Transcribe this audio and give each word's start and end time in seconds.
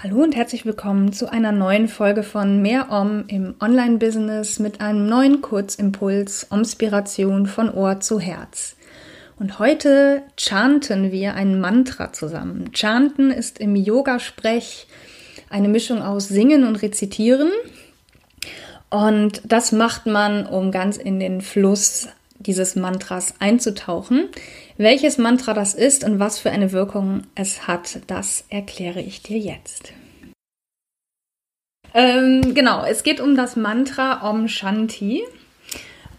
Hallo 0.00 0.22
und 0.22 0.36
herzlich 0.36 0.64
willkommen 0.64 1.12
zu 1.12 1.28
einer 1.28 1.50
neuen 1.50 1.88
Folge 1.88 2.22
von 2.22 2.62
Mehr 2.62 2.92
Om 2.92 3.24
im 3.26 3.56
Online-Business 3.58 4.60
mit 4.60 4.80
einem 4.80 5.08
neuen 5.08 5.40
Kurzimpuls 5.40 6.46
Inspiration 6.52 7.46
von 7.46 7.68
Ohr 7.68 7.98
zu 7.98 8.20
Herz. 8.20 8.76
Und 9.40 9.58
heute 9.58 10.22
chanten 10.36 11.10
wir 11.10 11.34
ein 11.34 11.58
Mantra 11.58 12.12
zusammen. 12.12 12.70
Chanten 12.72 13.32
ist 13.32 13.58
im 13.58 13.74
Yoga-Sprech 13.74 14.86
eine 15.50 15.66
Mischung 15.66 16.00
aus 16.00 16.28
Singen 16.28 16.64
und 16.64 16.76
Rezitieren. 16.76 17.50
Und 18.90 19.42
das 19.46 19.72
macht 19.72 20.06
man, 20.06 20.46
um 20.46 20.70
ganz 20.70 20.96
in 20.96 21.18
den 21.18 21.40
Fluss 21.40 22.06
dieses 22.48 22.74
Mantras 22.74 23.34
einzutauchen. 23.38 24.28
Welches 24.76 25.18
Mantra 25.18 25.54
das 25.54 25.74
ist 25.74 26.02
und 26.02 26.18
was 26.18 26.40
für 26.40 26.50
eine 26.50 26.72
Wirkung 26.72 27.22
es 27.36 27.68
hat, 27.68 28.00
das 28.08 28.44
erkläre 28.48 29.00
ich 29.00 29.22
dir 29.22 29.38
jetzt. 29.38 29.92
Ähm, 31.94 32.54
genau, 32.54 32.84
es 32.84 33.02
geht 33.02 33.20
um 33.20 33.36
das 33.36 33.56
Mantra 33.56 34.28
Om 34.28 34.48
Shanti, 34.48 35.22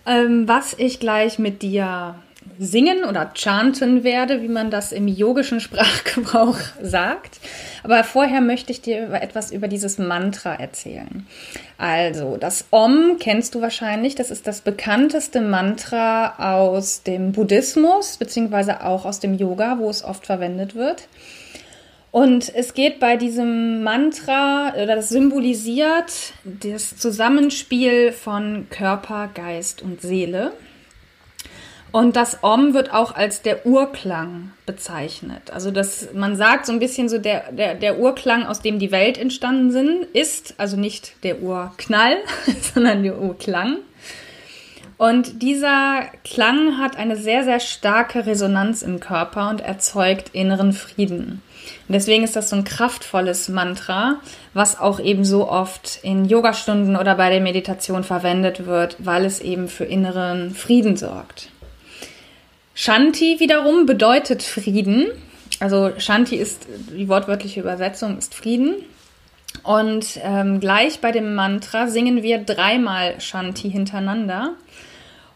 ähm, 0.06 0.48
was 0.48 0.74
ich 0.78 1.00
gleich 1.00 1.40
mit 1.40 1.62
dir 1.62 2.16
singen 2.58 3.04
oder 3.06 3.32
chanten 3.36 4.04
werde, 4.04 4.42
wie 4.42 4.48
man 4.48 4.72
das 4.72 4.92
im 4.92 5.08
yogischen 5.08 5.60
Sprachgebrauch 5.62 6.58
sagt. 6.82 7.40
Aber 7.84 8.04
vorher 8.04 8.42
möchte 8.42 8.72
ich 8.72 8.82
dir 8.82 9.12
etwas 9.14 9.52
über 9.52 9.68
dieses 9.68 9.98
Mantra 9.98 10.56
erzählen. 10.56 11.28
Also, 11.78 12.38
das 12.38 12.66
Om 12.72 13.18
kennst 13.20 13.56
du 13.56 13.62
wahrscheinlich. 13.62 14.16
Das 14.16 14.32
ist 14.32 14.48
das 14.48 14.62
bekannteste 14.62 15.42
Mantra 15.42 16.56
aus 16.58 17.04
dem 17.04 17.32
Buddhismus, 17.32 18.18
beziehungsweise 18.18 18.84
auch 18.86 19.06
aus 19.06 19.20
dem 19.20 19.36
Yoga, 19.36 19.78
wo 19.80 19.90
es 19.90 20.04
oft 20.04 20.26
verwendet 20.26 20.76
wird. 20.76 21.08
Und 22.12 22.54
es 22.56 22.74
geht 22.74 23.00
bei 23.00 23.18
diesem 23.18 23.84
Mantra, 23.84 24.74
oder 24.74 24.96
das 24.96 25.10
symbolisiert 25.10 26.34
das 26.44 26.98
Zusammenspiel 26.98 28.12
von 28.12 28.68
Körper, 28.72 29.30
Geist 29.34 29.84
und 29.84 30.02
Seele. 30.02 30.54
Und 31.92 32.16
das 32.16 32.44
Om 32.44 32.74
wird 32.74 32.94
auch 32.94 33.16
als 33.16 33.42
der 33.42 33.66
Urklang 33.66 34.52
bezeichnet. 34.66 35.52
Also 35.52 35.72
das, 35.72 36.10
man 36.14 36.36
sagt 36.36 36.68
so 36.68 36.72
ein 36.72 36.80
bisschen 36.80 37.10
so, 37.10 37.18
der, 37.18 37.52
der, 37.52 37.74
der 37.74 38.00
Urklang, 38.00 38.46
aus 38.46 38.62
dem 38.62 38.78
die 38.78 38.92
Welt 38.92 39.18
entstanden 39.18 39.72
sind, 39.72 40.04
ist, 40.14 40.54
also 40.58 40.78
nicht 40.78 41.24
der 41.24 41.42
Urknall, 41.42 42.18
sondern 42.74 43.02
der 43.02 43.20
Urklang. 43.20 43.78
Und 44.98 45.42
dieser 45.42 46.02
Klang 46.26 46.78
hat 46.78 46.98
eine 46.98 47.16
sehr, 47.16 47.44
sehr 47.44 47.62
starke 47.62 48.26
Resonanz 48.26 48.82
im 48.82 49.00
Körper 49.00 49.50
und 49.50 49.62
erzeugt 49.62 50.32
inneren 50.34 50.74
Frieden. 50.74 51.42
Und 51.88 51.94
deswegen 51.94 52.24
ist 52.24 52.36
das 52.36 52.50
so 52.50 52.56
ein 52.56 52.66
kraftvolles 52.66 53.50
Mantra, 53.50 54.20
was 54.54 54.80
auch 54.80 55.00
eben 55.00 55.24
so 55.24 55.50
oft 55.50 56.00
in 56.04 56.26
Yogastunden 56.26 56.98
oder 56.98 57.16
bei 57.16 57.30
der 57.30 57.42
Meditation 57.42 58.04
verwendet 58.04 58.66
wird, 58.66 58.98
weil 59.00 59.26
es 59.26 59.40
eben 59.40 59.70
für 59.70 59.86
inneren 59.86 60.54
Frieden 60.54 60.98
sorgt. 60.98 61.50
Shanti 62.82 63.42
wiederum 63.42 63.86
bedeutet 63.86 64.42
Frieden. 64.42 65.08
Also 65.60 65.92
Shanti 65.98 66.38
ist, 66.38 66.66
die 66.96 67.10
wortwörtliche 67.10 67.60
Übersetzung 67.60 68.18
ist 68.18 68.34
Frieden. 68.34 68.74
Und 69.64 70.18
ähm, 70.24 70.62
gleich 70.62 71.02
bei 71.02 71.12
dem 71.12 71.36
Mantra 71.36 71.88
singen 71.88 72.24
wir 72.24 72.38
dreimal 72.38 73.20
Shanti 73.20 73.70
hintereinander. 73.70 74.54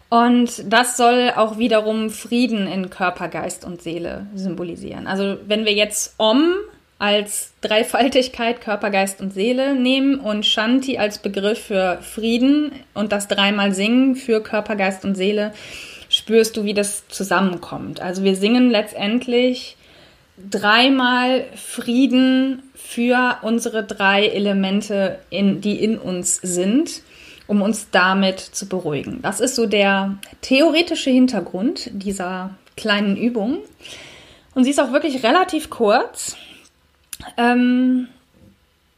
Und 0.08 0.72
das 0.72 0.96
soll 0.96 1.34
auch 1.36 1.58
wiederum 1.58 2.12
Frieden 2.12 2.66
in 2.66 2.90
Körper, 2.90 3.28
Geist 3.28 3.66
und 3.66 3.82
Seele 3.82 4.26
symbolisieren. 4.34 5.06
Also 5.06 5.36
wenn 5.46 5.66
wir 5.66 5.74
jetzt 5.74 6.16
Om 6.18 6.54
als 6.98 7.52
Dreifaltigkeit 7.60 8.62
Körper, 8.62 8.90
Geist 8.90 9.20
und 9.20 9.34
Seele 9.34 9.76
nehmen 9.76 10.18
und 10.18 10.46
Shanti 10.46 10.98
als 10.98 11.18
Begriff 11.18 11.66
für 11.66 12.00
Frieden 12.04 12.72
und 12.94 13.12
das 13.12 13.28
dreimal 13.28 13.74
singen 13.74 14.16
für 14.16 14.42
Körper, 14.42 14.78
Geist 14.78 15.04
und 15.04 15.16
Seele, 15.16 15.52
spürst 16.14 16.56
du, 16.58 16.64
wie 16.64 16.76
das 16.76 17.08
zusammenkommt. 17.08 18.00
Also 18.00 18.24
wir 18.24 18.36
singen 18.36 18.70
letztendlich 18.70 19.78
dreimal 20.50 21.46
Frieden 21.56 22.62
für 22.76 23.38
unsere 23.42 23.84
drei 23.84 24.28
Elemente, 24.28 25.20
in, 25.32 25.60
die 25.60 25.84
in 25.84 25.98
uns 25.98 26.36
sind, 26.36 27.02
um 27.48 27.64
uns 27.64 27.88
damit 27.90 28.40
zu 28.40 28.68
beruhigen. 28.68 29.22
Das 29.24 29.40
ist 29.40 29.56
so 29.56 29.66
der 29.66 30.18
theoretische 30.42 31.10
Hintergrund 31.10 31.90
dieser 31.92 32.52
kleinen 32.78 33.18
Übung. 33.18 33.58
Und 34.54 34.66
sie 34.66 34.70
ist 34.70 34.80
auch 34.80 34.92
wirklich 34.92 35.24
relativ 35.24 35.72
kurz. 35.72 36.38
Ähm, 37.38 38.08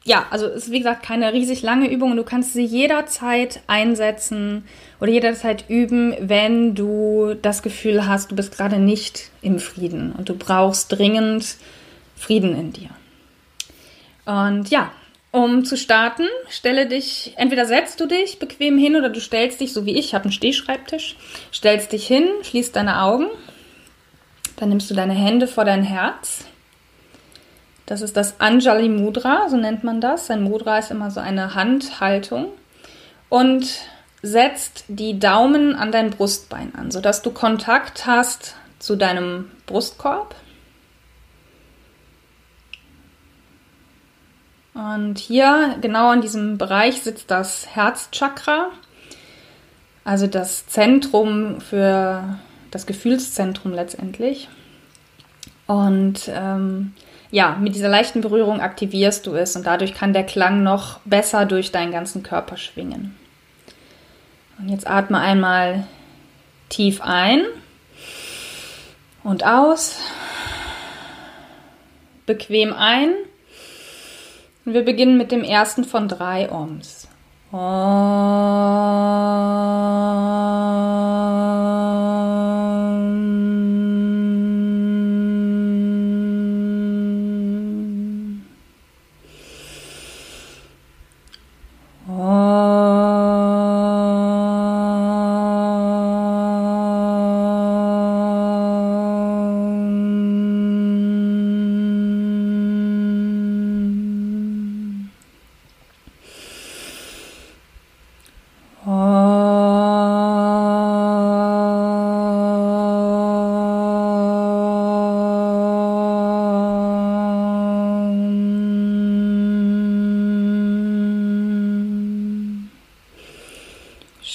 ja, 0.05 0.27
also 0.29 0.47
ist 0.47 0.71
wie 0.71 0.77
gesagt 0.77 1.03
keine 1.03 1.33
riesig 1.33 1.63
lange 1.63 1.89
Übung 1.89 2.11
und 2.11 2.17
du 2.17 2.23
kannst 2.23 2.53
sie 2.53 2.63
jederzeit 2.63 3.61
einsetzen 3.65 4.63
oder 5.01 5.11
jederzeit 5.11 5.65
üben, 5.67 6.15
wenn 6.19 6.75
du 6.75 7.35
das 7.41 7.63
Gefühl 7.63 8.07
hast, 8.07 8.29
du 8.31 8.35
bist 8.35 8.55
gerade 8.55 8.77
nicht 8.77 9.31
im 9.41 9.57
Frieden 9.57 10.11
und 10.11 10.29
du 10.29 10.35
brauchst 10.35 10.91
dringend 10.91 11.57
Frieden 12.15 12.55
in 12.55 12.71
dir. 12.71 12.89
Und 14.25 14.69
ja, 14.69 14.91
um 15.31 15.65
zu 15.65 15.75
starten, 15.75 16.27
stelle 16.49 16.85
dich, 16.85 17.33
entweder 17.37 17.65
setzt 17.65 17.99
du 17.99 18.05
dich 18.05 18.37
bequem 18.37 18.77
hin 18.77 18.95
oder 18.95 19.09
du 19.09 19.19
stellst 19.19 19.59
dich, 19.59 19.73
so 19.73 19.87
wie 19.87 19.97
ich, 19.97 20.07
ich 20.07 20.13
habe 20.13 20.25
einen 20.25 20.31
Stehschreibtisch, 20.31 21.15
stellst 21.51 21.91
dich 21.91 22.05
hin, 22.05 22.27
schließt 22.43 22.75
deine 22.75 23.01
Augen, 23.01 23.25
dann 24.57 24.69
nimmst 24.69 24.89
du 24.89 24.93
deine 24.93 25.13
Hände 25.13 25.47
vor 25.47 25.65
dein 25.65 25.83
Herz 25.83 26.45
das 27.85 28.01
ist 28.01 28.17
das 28.17 28.39
Anjali 28.39 28.89
Mudra, 28.89 29.47
so 29.49 29.57
nennt 29.57 29.83
man 29.83 30.01
das. 30.01 30.29
Ein 30.31 30.43
Mudra 30.43 30.79
ist 30.79 30.91
immer 30.91 31.11
so 31.11 31.19
eine 31.19 31.55
Handhaltung. 31.55 32.47
Und 33.29 33.67
setzt 34.25 34.85
die 34.87 35.19
Daumen 35.19 35.75
an 35.75 35.91
dein 35.91 36.09
Brustbein 36.09 36.73
an, 36.75 36.89
sodass 36.89 37.21
du 37.21 37.31
Kontakt 37.31 38.07
hast 38.07 38.55
zu 38.79 38.95
deinem 38.95 39.51
Brustkorb. 39.67 40.35
Und 44.73 45.19
hier, 45.19 45.75
genau 45.79 46.09
an 46.09 46.21
diesem 46.21 46.57
Bereich, 46.57 47.01
sitzt 47.01 47.31
das 47.31 47.67
Herzchakra, 47.75 48.71
also 50.03 50.27
das 50.27 50.67
Zentrum 50.67 51.61
für 51.61 52.39
das 52.71 52.85
Gefühlszentrum 52.85 53.73
letztendlich. 53.73 54.49
Und 55.67 56.27
ähm, 56.27 56.93
ja, 57.35 57.57
mit 57.59 57.75
dieser 57.75 57.89
leichten 57.89 58.21
Berührung 58.21 58.61
aktivierst 58.61 59.27
du 59.27 59.35
es 59.35 59.57
und 59.57 59.67
dadurch 59.67 59.93
kann 59.93 60.13
der 60.13 60.23
Klang 60.23 60.63
noch 60.63 61.01
besser 61.03 61.45
durch 61.45 61.69
deinen 61.73 61.91
ganzen 61.91 62.23
Körper 62.23 62.55
schwingen. 62.55 63.13
Und 64.57 64.69
jetzt 64.69 64.87
atme 64.89 65.19
einmal 65.19 65.85
tief 66.69 67.01
ein 67.01 67.41
und 69.25 69.45
aus. 69.45 69.99
Bequem 72.25 72.71
ein. 72.71 73.09
Und 74.63 74.73
wir 74.73 74.85
beginnen 74.85 75.17
mit 75.17 75.33
dem 75.33 75.43
ersten 75.43 75.83
von 75.83 76.07
drei 76.07 76.49
Oms. 76.49 77.09
Om. 77.51 77.59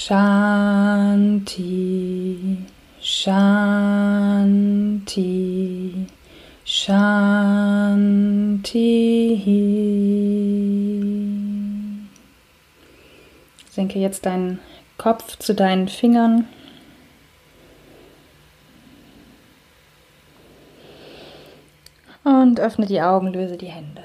Shanti, 0.03 1.59
Shanti, 3.03 3.67
Shanti. 6.65 7.37
Senke 13.71 13.99
jetzt 13.99 14.25
deinen 14.25 14.59
Kopf 14.97 15.37
zu 15.37 15.55
deinen 15.55 15.87
Fingern. 15.89 16.49
Und 22.25 22.59
öffne 22.59 22.87
die 22.87 23.03
Augen, 23.03 23.35
löse 23.35 23.59
die 23.59 23.67
Hände. 23.67 24.03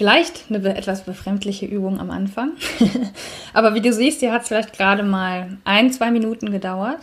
Vielleicht 0.00 0.44
eine 0.48 0.74
etwas 0.78 1.04
befremdliche 1.04 1.66
Übung 1.66 2.00
am 2.00 2.10
Anfang. 2.10 2.52
Aber 3.52 3.74
wie 3.74 3.82
du 3.82 3.92
siehst, 3.92 4.20
hier 4.20 4.32
hat 4.32 4.40
es 4.40 4.48
vielleicht 4.48 4.72
gerade 4.72 5.02
mal 5.02 5.58
ein, 5.64 5.92
zwei 5.92 6.10
Minuten 6.10 6.50
gedauert. 6.50 7.00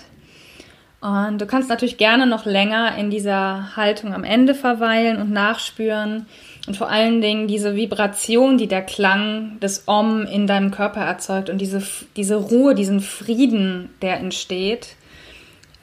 Und 0.99 1.39
du 1.39 1.45
kannst 1.45 1.69
natürlich 1.69 1.97
gerne 1.97 2.25
noch 2.25 2.45
länger 2.47 2.97
in 2.97 3.11
dieser 3.11 3.75
Haltung 3.75 4.15
am 4.15 4.23
Ende 4.23 4.55
verweilen 4.55 5.21
und 5.21 5.29
nachspüren. 5.29 6.25
Und 6.65 6.75
vor 6.75 6.89
allen 6.89 7.21
Dingen 7.21 7.47
diese 7.47 7.75
Vibration, 7.75 8.57
die 8.57 8.67
der 8.67 8.81
Klang 8.81 9.59
des 9.59 9.83
Om 9.85 10.25
in 10.25 10.47
deinem 10.47 10.71
Körper 10.71 11.01
erzeugt 11.01 11.51
und 11.51 11.59
diese, 11.59 11.83
diese 12.15 12.37
Ruhe, 12.37 12.73
diesen 12.73 13.01
Frieden, 13.01 13.91
der 14.01 14.17
entsteht, 14.17 14.95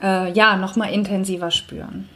äh, 0.03 0.33
ja, 0.33 0.57
nochmal 0.57 0.93
intensiver 0.93 1.53
spüren. 1.53 2.09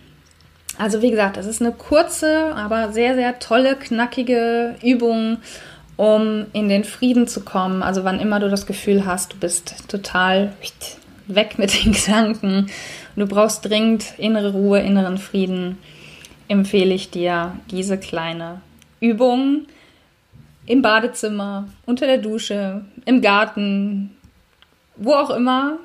Also 0.78 1.02
wie 1.02 1.10
gesagt, 1.10 1.36
es 1.36 1.46
ist 1.46 1.60
eine 1.60 1.72
kurze, 1.72 2.54
aber 2.54 2.92
sehr, 2.92 3.16
sehr 3.16 3.40
tolle, 3.40 3.74
knackige 3.74 4.76
Übung, 4.82 5.38
um 5.96 6.46
in 6.52 6.68
den 6.68 6.84
Frieden 6.84 7.26
zu 7.26 7.44
kommen. 7.44 7.82
Also 7.82 8.04
wann 8.04 8.20
immer 8.20 8.38
du 8.38 8.48
das 8.48 8.64
Gefühl 8.64 9.04
hast, 9.04 9.32
du 9.32 9.36
bist 9.38 9.88
total 9.88 10.52
weg 11.26 11.58
mit 11.58 11.84
den 11.84 11.92
Gedanken 11.94 12.70
und 13.16 13.20
du 13.20 13.26
brauchst 13.26 13.68
dringend 13.68 14.14
innere 14.18 14.52
Ruhe, 14.52 14.78
inneren 14.78 15.18
Frieden, 15.18 15.78
empfehle 16.46 16.94
ich 16.94 17.10
dir 17.10 17.56
diese 17.70 17.98
kleine 17.98 18.60
Übung 19.00 19.66
im 20.64 20.80
Badezimmer, 20.80 21.68
unter 21.86 22.06
der 22.06 22.18
Dusche, 22.18 22.84
im 23.04 23.20
Garten, 23.20 24.16
wo 24.96 25.14
auch 25.14 25.30
immer, 25.30 25.78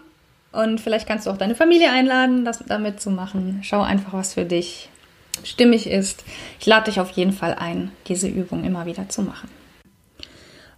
und 0.53 0.79
vielleicht 0.79 1.07
kannst 1.07 1.25
du 1.25 1.31
auch 1.31 1.37
deine 1.37 1.55
Familie 1.55 1.91
einladen, 1.91 2.45
das 2.45 2.63
damit 2.65 3.01
zu 3.01 3.09
machen. 3.09 3.59
Schau 3.63 3.81
einfach, 3.81 4.13
was 4.13 4.35
für 4.35 4.45
dich 4.45 4.89
stimmig 5.43 5.87
ist. 5.87 6.23
Ich 6.59 6.65
lade 6.65 6.85
dich 6.85 6.99
auf 6.99 7.09
jeden 7.11 7.33
Fall 7.33 7.55
ein, 7.55 7.91
diese 8.07 8.27
Übung 8.27 8.63
immer 8.63 8.85
wieder 8.85 9.09
zu 9.09 9.23
machen. 9.23 9.49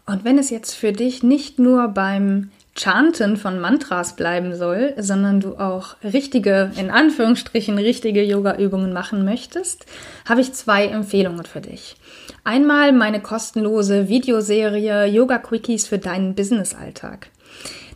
Und 0.05 0.23
wenn 0.23 0.37
es 0.37 0.49
jetzt 0.49 0.73
für 0.73 0.91
dich 0.91 1.23
nicht 1.23 1.59
nur 1.59 1.87
beim 1.89 2.51
Chanten 2.77 3.37
von 3.37 3.59
Mantras 3.59 4.15
bleiben 4.15 4.53
soll, 4.55 4.93
sondern 4.97 5.39
du 5.39 5.57
auch 5.57 5.95
richtige, 6.03 6.71
in 6.77 6.91
Anführungsstrichen, 6.91 7.77
richtige 7.77 8.21
Yoga-Übungen 8.21 8.91
machen 8.91 9.23
möchtest, 9.23 9.85
habe 10.27 10.41
ich 10.41 10.53
zwei 10.53 10.87
Empfehlungen 10.87 11.45
für 11.45 11.61
dich. 11.61 11.95
Einmal 12.43 12.91
meine 12.91 13.21
kostenlose 13.21 14.09
Videoserie 14.09 15.05
Yoga 15.05 15.37
Quickies 15.37 15.87
für 15.87 15.99
deinen 15.99 16.35
Business-Alltag. 16.35 17.29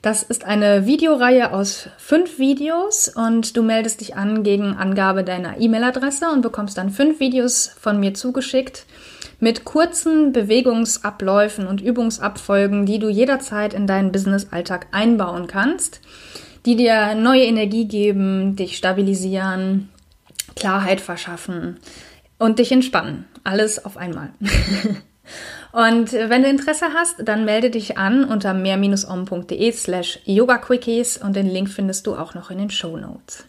Das 0.01 0.23
ist 0.23 0.45
eine 0.45 0.85
Videoreihe 0.85 1.51
aus 1.51 1.89
fünf 1.97 2.39
Videos 2.39 3.09
und 3.09 3.57
du 3.57 3.63
meldest 3.63 3.99
dich 3.99 4.15
an 4.15 4.43
gegen 4.43 4.75
Angabe 4.75 5.25
deiner 5.25 5.59
E-Mail-Adresse 5.59 6.29
und 6.29 6.41
bekommst 6.41 6.77
dann 6.77 6.89
fünf 6.89 7.19
Videos 7.19 7.69
von 7.79 7.99
mir 7.99 8.13
zugeschickt 8.13 8.85
mit 9.41 9.65
kurzen 9.65 10.31
Bewegungsabläufen 10.31 11.67
und 11.67 11.81
Übungsabfolgen, 11.81 12.85
die 12.85 12.99
du 12.99 13.09
jederzeit 13.09 13.73
in 13.73 13.87
deinen 13.87 14.11
Business-Alltag 14.11 14.87
einbauen 14.91 15.47
kannst, 15.47 15.99
die 16.65 16.75
dir 16.75 17.15
neue 17.15 17.43
Energie 17.43 17.85
geben, 17.85 18.55
dich 18.55 18.77
stabilisieren, 18.77 19.89
Klarheit 20.55 21.01
verschaffen 21.01 21.77
und 22.37 22.59
dich 22.59 22.71
entspannen. 22.71 23.25
Alles 23.43 23.83
auf 23.83 23.97
einmal. 23.97 24.29
Und 25.71 26.13
wenn 26.13 26.41
du 26.41 26.49
Interesse 26.49 26.87
hast, 26.93 27.17
dann 27.19 27.45
melde 27.45 27.69
dich 27.69 27.97
an 27.97 28.25
unter 28.25 28.53
mehr-om.de 28.53 29.71
slash 29.71 30.19
yogaquickies 30.25 31.17
und 31.17 31.35
den 31.35 31.47
Link 31.47 31.69
findest 31.69 32.07
du 32.07 32.15
auch 32.15 32.33
noch 32.33 32.49
in 32.49 32.57
den 32.57 32.71
Show 32.71 32.97
Notes. 32.97 33.45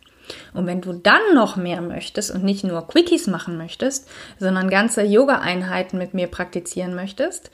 Und 0.54 0.66
wenn 0.66 0.80
du 0.80 0.92
dann 0.92 1.34
noch 1.34 1.56
mehr 1.56 1.80
möchtest 1.80 2.30
und 2.30 2.44
nicht 2.44 2.64
nur 2.64 2.86
Quickies 2.86 3.26
machen 3.26 3.56
möchtest, 3.56 4.08
sondern 4.38 4.70
ganze 4.70 5.02
Yoga-Einheiten 5.02 5.98
mit 5.98 6.14
mir 6.14 6.26
praktizieren 6.26 6.94
möchtest, 6.94 7.50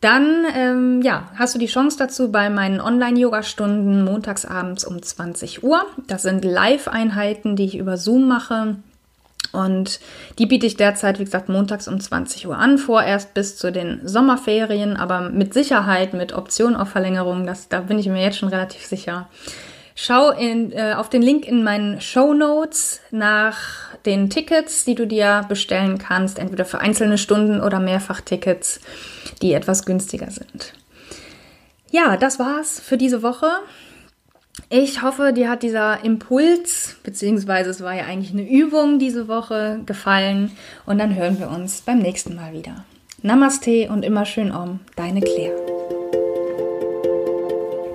dann 0.00 0.44
ähm, 0.56 1.00
ja, 1.02 1.30
hast 1.36 1.54
du 1.54 1.58
die 1.58 1.66
Chance 1.66 1.96
dazu 1.98 2.32
bei 2.32 2.50
meinen 2.50 2.80
Online-Yoga-Stunden 2.80 4.04
montagsabends 4.04 4.84
um 4.84 5.00
20 5.00 5.62
Uhr. 5.62 5.86
Das 6.08 6.22
sind 6.22 6.44
Live-Einheiten, 6.44 7.54
die 7.54 7.64
ich 7.64 7.76
über 7.76 7.96
Zoom 7.96 8.26
mache 8.26 8.76
und 9.52 10.00
die 10.38 10.46
biete 10.46 10.66
ich 10.66 10.76
derzeit, 10.76 11.18
wie 11.18 11.24
gesagt, 11.24 11.48
montags 11.48 11.88
um 11.88 12.00
20 12.00 12.46
Uhr 12.46 12.56
an, 12.56 12.78
vorerst 12.78 13.34
bis 13.34 13.56
zu 13.56 13.70
den 13.70 14.00
Sommerferien, 14.06 14.96
aber 14.96 15.30
mit 15.30 15.54
Sicherheit, 15.54 16.14
mit 16.14 16.32
Option 16.32 16.74
auf 16.74 16.88
Verlängerung, 16.88 17.46
das, 17.46 17.68
da 17.68 17.80
bin 17.80 17.98
ich 17.98 18.06
mir 18.06 18.22
jetzt 18.22 18.38
schon 18.38 18.48
relativ 18.48 18.84
sicher. 18.84 19.28
Schau 19.94 20.30
in, 20.30 20.72
äh, 20.72 20.94
auf 20.96 21.10
den 21.10 21.22
Link 21.22 21.46
in 21.46 21.62
meinen 21.62 22.00
Show 22.00 22.32
Notes 22.32 23.00
nach 23.10 23.58
den 24.06 24.30
Tickets, 24.30 24.84
die 24.84 24.94
du 24.94 25.06
dir 25.06 25.44
bestellen 25.48 25.98
kannst, 25.98 26.38
entweder 26.38 26.64
für 26.64 26.80
einzelne 26.80 27.18
Stunden 27.18 27.60
oder 27.60 27.78
Mehrfachtickets, 27.78 28.80
die 29.42 29.52
etwas 29.52 29.84
günstiger 29.84 30.30
sind. 30.30 30.72
Ja, 31.90 32.16
das 32.16 32.38
war's 32.38 32.80
für 32.80 32.96
diese 32.96 33.22
Woche. 33.22 33.48
Ich 34.74 35.02
hoffe, 35.02 35.34
dir 35.34 35.50
hat 35.50 35.62
dieser 35.62 36.02
Impuls, 36.02 36.96
beziehungsweise 37.02 37.68
es 37.68 37.82
war 37.82 37.94
ja 37.94 38.04
eigentlich 38.04 38.32
eine 38.32 38.48
Übung 38.48 38.98
diese 38.98 39.28
Woche, 39.28 39.80
gefallen. 39.84 40.50
Und 40.86 40.96
dann 40.96 41.14
hören 41.14 41.38
wir 41.38 41.50
uns 41.50 41.82
beim 41.82 41.98
nächsten 41.98 42.34
Mal 42.36 42.54
wieder. 42.54 42.86
Namaste 43.20 43.90
und 43.90 44.02
immer 44.02 44.24
schön 44.24 44.50
Om, 44.50 44.80
deine 44.96 45.20
Claire. 45.20 45.52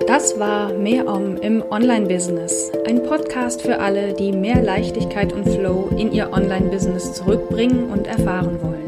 Das 0.06 0.38
war 0.38 0.72
Mehr 0.72 1.08
Om 1.08 1.38
im 1.38 1.64
Online-Business. 1.68 2.70
Ein 2.86 3.02
Podcast 3.02 3.60
für 3.62 3.80
alle, 3.80 4.12
die 4.12 4.30
mehr 4.30 4.62
Leichtigkeit 4.62 5.32
und 5.32 5.48
Flow 5.48 5.90
in 5.98 6.12
ihr 6.12 6.32
Online-Business 6.32 7.12
zurückbringen 7.12 7.90
und 7.90 8.06
erfahren 8.06 8.62
wollen. 8.62 8.87